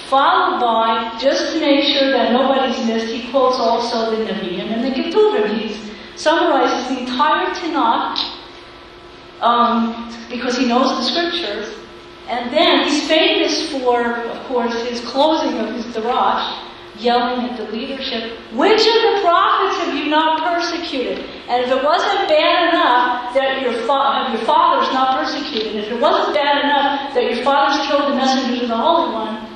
followed 0.08 0.62
by, 0.62 1.18
just 1.20 1.54
to 1.54 1.60
make 1.60 1.84
sure 1.84 2.10
that 2.12 2.32
nobody's 2.32 2.86
missed, 2.88 3.14
he 3.14 3.30
quotes 3.32 3.58
also 3.60 4.16
the 4.16 4.32
Nevi'im 4.32 4.72
and 4.72 4.84
the 4.84 4.92
Ketuvim. 4.92 5.60
He 5.60 5.92
summarizes 6.16 6.88
the 6.88 7.02
entire 7.02 7.54
Tanakh 7.54 8.18
um, 9.42 10.10
because 10.30 10.58
he 10.58 10.66
knows 10.68 10.98
the 10.98 11.04
scriptures. 11.04 11.77
And 12.28 12.52
then 12.52 12.88
he's 12.88 13.08
famous 13.08 13.72
for, 13.72 14.04
of 14.04 14.48
course, 14.48 14.76
his 14.88 15.02
closing 15.02 15.58
of 15.60 15.74
his 15.74 15.86
Darash, 15.96 16.64
yelling 17.00 17.50
at 17.50 17.58
the 17.58 17.64
leadership, 17.72 18.38
which 18.52 18.82
of 18.82 19.00
the 19.08 19.22
prophets 19.22 19.78
have 19.86 19.96
you 19.96 20.10
not 20.10 20.44
persecuted? 20.44 21.20
And 21.48 21.64
if 21.64 21.72
it 21.72 21.84
wasn't 21.84 22.28
bad 22.28 22.74
enough 22.74 23.34
that 23.34 23.62
your, 23.62 23.74
fa- 23.88 24.34
your 24.36 24.44
father's 24.46 24.92
not 24.94 25.24
persecuted, 25.24 25.76
if 25.76 25.92
it 25.92 26.02
wasn't 26.02 26.36
bad 26.36 26.66
enough 26.66 27.14
that 27.14 27.24
your 27.24 27.44
father's 27.46 27.88
killed 27.88 28.12
the 28.12 28.16
messengers 28.16 28.64
of 28.64 28.68
the 28.70 28.78
Holy 28.78 29.14
One, 29.14 29.48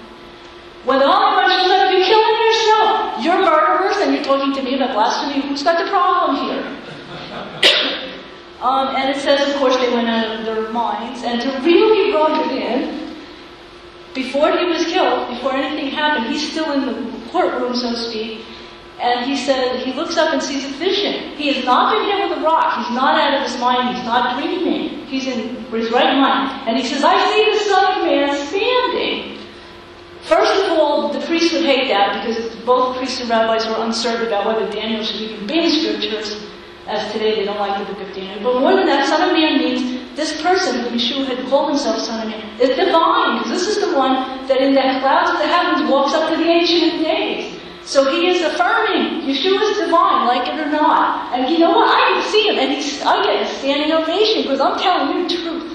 when 0.85 0.99
the 0.99 1.07
Holy 1.07 1.35
One 1.35 1.49
shows 1.49 1.71
up, 1.71 1.91
you're 1.91 2.05
killing 2.05 2.39
yourself. 2.47 3.23
You're 3.23 3.41
murderers, 3.45 3.97
and 3.97 4.15
you're 4.15 4.23
talking 4.23 4.53
to 4.55 4.63
me 4.63 4.75
about 4.75 4.93
blasphemy. 4.93 5.41
Who's 5.47 5.61
got 5.61 5.83
the 5.83 5.89
problem 5.91 6.37
here? 6.45 8.00
Um, 8.61 8.95
and 8.95 9.09
it 9.09 9.21
says, 9.21 9.49
of 9.49 9.55
course, 9.59 9.75
they 9.77 9.91
went 9.93 10.07
out 10.07 10.39
of 10.39 10.45
their 10.45 10.69
minds, 10.71 11.23
and 11.23 11.41
to 11.41 11.49
really 11.61 12.13
rub 12.13 12.45
it 12.45 12.57
in, 12.57 13.15
before 14.13 14.57
he 14.57 14.65
was 14.65 14.85
killed, 14.85 15.29
before 15.29 15.53
anything 15.53 15.91
happened, 15.91 16.27
he's 16.27 16.51
still 16.51 16.71
in 16.73 16.85
the 16.85 17.29
courtroom, 17.29 17.73
so 17.75 17.91
to 17.91 17.97
speak, 17.97 18.45
and 19.01 19.25
he 19.25 19.35
said, 19.35 19.79
he 19.79 19.93
looks 19.93 20.15
up 20.15 20.31
and 20.31 20.43
sees 20.43 20.63
a 20.63 20.69
vision. 20.77 21.35
He 21.35 21.51
has 21.53 21.65
not 21.65 21.91
been 21.91 22.05
hit 22.05 22.29
with 22.29 22.37
a 22.37 22.41
rock. 22.41 22.85
He's 22.85 22.95
not 22.95 23.19
out 23.19 23.33
of 23.33 23.49
his 23.49 23.59
mind. 23.59 23.97
He's 23.97 24.05
not 24.05 24.37
dreaming. 24.37 25.07
He's 25.07 25.25
in 25.25 25.55
his 25.71 25.91
right 25.91 26.15
mind. 26.19 26.69
And 26.69 26.77
he 26.77 26.85
says, 26.85 27.03
I 27.03 27.17
see 27.33 27.51
the 27.51 27.65
Son 27.65 27.97
of 27.97 28.05
Man 28.05 28.47
standing. 28.47 29.39
First 30.21 30.65
of 30.65 30.77
all, 30.77 31.11
the 31.11 31.19
priests 31.25 31.51
would 31.51 31.65
hate 31.65 31.87
that 31.87 32.23
because 32.23 32.55
both 32.57 32.95
priests 32.97 33.21
and 33.21 33.29
rabbis 33.29 33.65
were 33.65 33.83
uncertain 33.83 34.27
about 34.27 34.45
whether 34.45 34.71
Daniel 34.71 35.03
should 35.03 35.19
even 35.19 35.47
be 35.47 35.59
in 35.59 35.71
scriptures, 35.71 36.45
as 36.87 37.11
today 37.11 37.35
they 37.35 37.45
don't 37.45 37.59
like 37.59 37.77
the 37.77 37.93
book 37.93 38.01
of 38.01 38.13
Daniel. 38.15 38.43
But 38.43 38.59
more 38.61 38.75
than 38.75 38.87
that, 38.87 39.07
Son 39.07 39.21
of 39.21 39.33
Man 39.33 39.59
means 39.59 40.15
this 40.15 40.41
person, 40.41 40.81
who 40.81 40.97
Yeshua 40.97 41.25
had 41.25 41.47
called 41.47 41.69
himself 41.69 41.99
Son 41.99 42.21
of 42.21 42.29
Man, 42.29 42.59
is 42.59 42.75
divine, 42.75 43.37
because 43.37 43.51
this 43.51 43.67
is 43.67 43.89
the 43.89 43.95
one 43.95 44.47
that 44.47 44.61
in 44.61 44.73
the 44.73 44.81
clouds 44.99 45.31
of 45.31 45.37
the 45.37 45.47
heavens 45.47 45.89
walks 45.89 46.13
up 46.13 46.29
to 46.29 46.37
the 46.37 46.49
Ancient 46.49 46.93
of 46.93 46.99
Days. 47.01 47.59
So 47.83 48.11
he 48.11 48.27
is 48.27 48.41
affirming 48.41 49.21
Yeshua 49.27 49.61
is 49.71 49.77
divine, 49.77 50.27
like 50.27 50.47
it 50.47 50.59
or 50.59 50.69
not. 50.69 51.33
And 51.33 51.49
you 51.49 51.59
know 51.59 51.71
what? 51.71 51.89
I 51.89 52.13
can 52.13 52.31
see 52.31 52.47
him, 52.47 52.57
and 52.59 52.71
he's, 52.71 53.01
I 53.01 53.23
get 53.23 53.41
a 53.41 53.47
standing 53.55 53.91
ovation 53.91 54.43
because 54.43 54.59
I'm 54.59 54.79
telling 54.79 55.17
you 55.17 55.27
the 55.27 55.35
truth. 55.35 55.71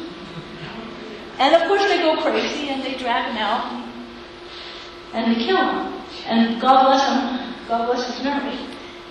And 1.38 1.54
of 1.54 1.68
course 1.68 1.82
they 1.82 1.98
go 1.98 2.16
crazy 2.22 2.68
and 2.68 2.82
they 2.82 2.94
drag 2.94 3.30
him 3.30 3.36
out 3.36 3.84
and 5.12 5.34
they 5.34 5.44
kill 5.44 5.56
him. 5.56 5.92
And 6.26 6.60
God 6.60 6.86
bless 6.86 7.06
him, 7.08 7.54
God 7.68 7.86
bless 7.86 8.06
his 8.06 8.25
memory. 8.25 8.58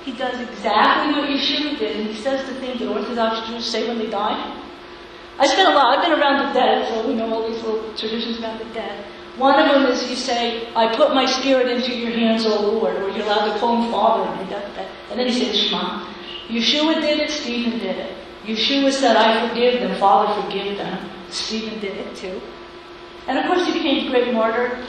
He 0.06 0.12
does 0.12 0.40
exactly 0.40 1.20
what 1.20 1.28
Yeshua 1.28 1.80
did, 1.80 2.00
and 2.00 2.08
he 2.08 2.14
says 2.22 2.48
the 2.48 2.54
thing 2.60 2.78
that 2.78 2.88
Orthodox 2.88 3.48
Jews 3.50 3.66
say 3.66 3.88
when 3.88 3.98
they 3.98 4.06
die. 4.06 4.38
I 5.40 5.48
spent 5.48 5.68
a 5.68 5.74
lot, 5.74 5.98
I've 5.98 6.06
been 6.06 6.18
around 6.18 6.48
the 6.48 6.54
dead, 6.54 6.88
so 6.88 7.08
we 7.08 7.16
know 7.16 7.34
all 7.34 7.50
these 7.50 7.62
little 7.64 7.92
traditions 7.98 8.38
about 8.38 8.60
the 8.60 8.66
dead. 8.66 9.04
One 9.38 9.60
of 9.60 9.68
them 9.68 9.92
is 9.92 10.08
you 10.08 10.16
say, 10.16 10.72
I 10.76 10.96
put 10.96 11.16
my 11.16 11.26
spirit 11.26 11.68
into 11.68 11.94
your 11.94 12.12
hands, 12.12 12.46
O 12.46 12.62
Lord, 12.62 12.96
or 12.98 13.10
you're 13.10 13.26
allowed 13.26 13.52
to 13.52 13.60
call 13.60 13.82
him 13.82 13.92
Father, 13.92 14.30
and, 14.30 14.54
and 15.10 15.20
then 15.20 15.28
he 15.28 15.34
says, 15.34 15.58
Shema. 15.58 16.06
Yeshua 16.50 17.02
did 17.02 17.20
it, 17.20 17.32
Stephen 17.32 17.80
did 17.80 17.98
it. 17.98 18.16
Yeshua 18.46 18.92
said, 18.92 19.16
I 19.16 19.50
forgive 19.50 19.82
them, 19.82 20.00
Father, 20.00 20.40
forgive 20.44 20.78
them. 20.78 21.10
Stephen 21.30 21.80
did 21.80 21.98
it 21.98 22.16
too. 22.16 22.40
And 23.28 23.40
of 23.40 23.46
course, 23.48 23.66
he 23.66 23.74
became 23.74 24.06
a 24.06 24.10
great 24.12 24.32
martyr. 24.32 24.86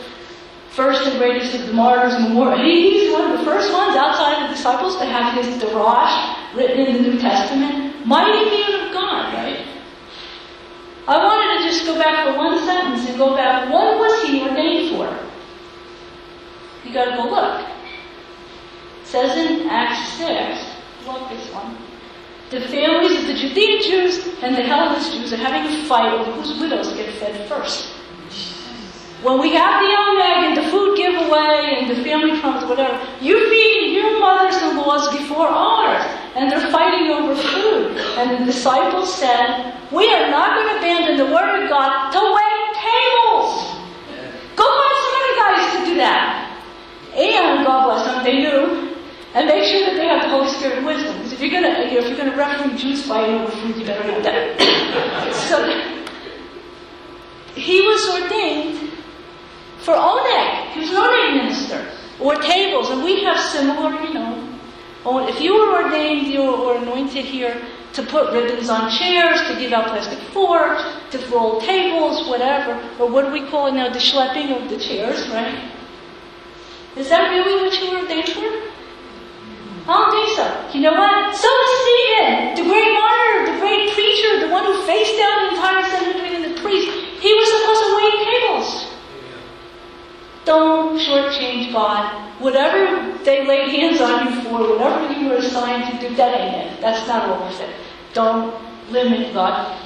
First 0.76 1.08
and 1.08 1.18
greatest 1.18 1.54
of 1.54 1.66
the 1.66 1.72
martyrs. 1.72 2.12
He's 2.18 3.10
one 3.10 3.32
of 3.32 3.38
the 3.38 3.44
first 3.46 3.72
ones 3.72 3.96
outside 3.96 4.42
of 4.42 4.50
the 4.50 4.54
disciples 4.56 4.98
to 4.98 5.06
have 5.06 5.32
his 5.42 5.62
Darash 5.62 6.54
written 6.54 6.84
in 6.84 7.02
the 7.02 7.08
New 7.08 7.18
Testament. 7.18 8.06
Mighty 8.06 8.44
man 8.44 8.86
of 8.86 8.92
God, 8.92 9.32
right? 9.32 9.66
I 11.08 11.16
wanted 11.16 11.62
to 11.62 11.70
just 11.70 11.86
go 11.86 11.98
back 11.98 12.26
for 12.26 12.36
one 12.36 12.58
sentence 12.66 13.08
and 13.08 13.16
go 13.16 13.34
back. 13.34 13.72
What 13.72 13.98
was 13.98 14.28
he 14.28 14.42
ordained 14.42 14.90
for? 14.94 15.08
You 16.84 16.92
got 16.92 17.06
to 17.06 17.16
go 17.22 17.30
look. 17.30 17.66
It 19.00 19.06
says 19.06 19.34
in 19.34 19.70
Acts 19.70 20.12
6, 20.18 21.06
look 21.06 21.26
this 21.30 21.50
one. 21.54 21.78
The 22.50 22.60
families 22.60 23.18
of 23.20 23.28
the 23.28 23.34
Judean 23.34 23.82
Jews 23.82 24.28
and 24.42 24.54
the 24.54 24.62
Hellenist 24.62 25.14
Jews 25.14 25.32
are 25.32 25.38
having 25.38 25.72
a 25.72 25.84
fight 25.86 26.12
over 26.12 26.32
whose 26.32 26.60
widows 26.60 26.92
get 26.92 27.10
fed 27.14 27.48
first. 27.48 27.95
When 29.26 29.40
we 29.40 29.50
have 29.54 29.82
the 29.82 29.90
Oneg 29.90 30.38
and 30.46 30.56
the 30.56 30.70
food 30.70 30.96
giveaway 30.96 31.82
and 31.82 31.90
the 31.90 32.00
family 32.04 32.38
problems, 32.38 32.70
whatever, 32.70 32.94
you 33.20 33.34
feed 33.50 33.94
your 33.96 34.20
mothers-in-laws 34.20 35.18
before 35.18 35.48
ours. 35.48 36.06
And 36.36 36.48
they're 36.48 36.70
fighting 36.70 37.10
over 37.10 37.34
food. 37.34 37.96
And 38.22 38.40
the 38.40 38.44
disciples 38.52 39.12
said, 39.12 39.74
we 39.90 40.14
are 40.14 40.30
not 40.30 40.54
going 40.54 40.68
to 40.68 40.78
abandon 40.78 41.16
the 41.16 41.34
Word 41.34 41.60
of 41.60 41.68
God 41.68 42.12
to 42.12 42.20
wait 42.22 42.66
tables. 42.78 43.50
Go 44.54 44.62
find 44.62 44.96
some 45.02 45.14
other 45.18 45.34
guys 45.42 45.74
to 45.74 45.86
do 45.90 45.94
that. 45.96 46.62
And, 47.16 47.66
God 47.66 47.86
bless 47.86 48.06
them, 48.06 48.22
they 48.22 48.38
knew. 48.38 48.94
And 49.34 49.48
make 49.48 49.64
sure 49.64 49.90
that 49.90 49.96
they 49.96 50.06
have 50.06 50.22
the 50.22 50.28
Holy 50.28 50.48
Spirit 50.50 50.78
and 50.78 50.86
wisdom. 50.86 51.16
Because 51.16 51.32
if 51.32 51.40
you're 51.40 51.50
going 51.50 51.64
to, 51.64 51.92
if 51.92 52.16
you're 52.16 52.30
to 52.30 52.36
referee 52.36 52.78
Jews 52.78 53.04
fighting 53.04 53.40
over 53.40 53.50
food, 53.50 53.76
you 53.76 53.84
better 53.84 54.04
have 54.04 54.22
that. 54.22 55.34
so, 55.50 55.66
he 57.56 57.80
was 57.80 58.22
ordained 58.22 58.85
for. 59.86 59.94
He 60.74 60.80
was 60.80 60.90
an 60.90 60.96
Oneg 60.96 61.36
minister. 61.36 61.88
Or 62.20 62.34
tables. 62.36 62.90
And 62.90 63.02
we 63.04 63.22
have 63.24 63.38
similar, 63.38 63.94
you 64.02 64.12
know. 64.12 64.58
Oh, 65.04 65.28
if 65.28 65.40
you 65.40 65.54
were 65.54 65.84
ordained 65.84 66.36
or 66.36 66.76
anointed 66.76 67.24
here 67.24 67.62
to 67.92 68.02
put 68.02 68.32
ribbons 68.32 68.68
on 68.68 68.90
chairs, 68.90 69.40
to 69.48 69.56
give 69.56 69.72
out 69.72 69.86
plastic 69.86 70.18
forks, 70.34 70.82
to 71.12 71.18
roll 71.28 71.60
tables, 71.60 72.28
whatever, 72.28 72.74
or 72.98 73.08
what 73.08 73.24
do 73.24 73.30
we 73.30 73.46
call 73.48 73.68
it 73.68 73.72
now, 73.72 73.88
the 73.88 74.00
schlepping 74.00 74.50
of 74.50 74.68
the 74.68 74.78
chairs, 74.78 75.28
right? 75.30 75.70
Is 76.96 77.08
that 77.08 77.30
really 77.30 77.62
what 77.62 77.72
you 77.80 77.90
were 77.92 78.02
ordained 78.02 78.28
for? 78.28 78.50
I 79.86 79.94
don't 79.94 80.10
think 80.10 80.36
so. 80.36 80.76
You 80.76 80.82
know 80.82 80.98
what? 80.98 81.36
So 81.36 81.46
was 81.46 81.72
Stephen, 81.86 82.58
the 82.58 82.66
great 82.66 82.92
martyr, 82.92 83.52
the 83.52 83.58
great 83.62 83.94
preacher, 83.94 84.40
the 84.42 84.50
one 84.50 84.64
who 84.64 84.74
faced 84.82 85.16
down 85.16 85.46
the 85.46 85.48
entire 85.54 85.82
Sanhedrin 85.86 86.42
and 86.42 86.44
the 86.50 86.60
priest. 86.60 86.90
He 87.22 87.30
was 87.32 87.46
supposed 87.54 87.82
to 87.86 87.90
wait 87.94 88.14
tables. 88.26 88.85
Don't 90.46 90.96
shortchange 90.96 91.72
God. 91.72 92.22
Whatever 92.40 93.18
they 93.24 93.46
laid 93.46 93.68
hands 93.70 94.00
on 94.00 94.32
you 94.32 94.42
for, 94.42 94.60
whatever 94.70 95.12
you 95.12 95.28
were 95.28 95.36
assigned 95.36 96.00
to 96.00 96.08
do, 96.08 96.14
that 96.14 96.40
ain't 96.40 96.72
it. 96.72 96.80
That's 96.80 97.06
not 97.08 97.28
all 97.28 97.42
of 97.42 97.60
it. 97.60 97.74
Don't 98.14 98.54
limit 98.90 99.34
God. 99.34 99.85